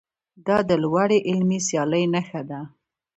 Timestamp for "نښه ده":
2.13-2.59